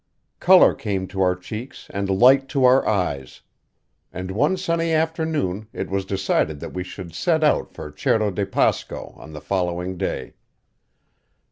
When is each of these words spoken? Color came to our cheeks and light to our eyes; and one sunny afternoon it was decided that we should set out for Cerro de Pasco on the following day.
Color 0.39 0.73
came 0.73 1.07
to 1.09 1.21
our 1.21 1.35
cheeks 1.35 1.85
and 1.91 2.09
light 2.09 2.49
to 2.49 2.65
our 2.65 2.87
eyes; 2.87 3.41
and 4.11 4.31
one 4.31 4.57
sunny 4.57 4.91
afternoon 4.93 5.67
it 5.73 5.91
was 5.91 6.05
decided 6.05 6.59
that 6.59 6.73
we 6.73 6.83
should 6.83 7.13
set 7.13 7.43
out 7.43 7.71
for 7.71 7.93
Cerro 7.95 8.31
de 8.31 8.47
Pasco 8.47 9.13
on 9.19 9.33
the 9.33 9.41
following 9.41 9.97
day. 9.99 10.33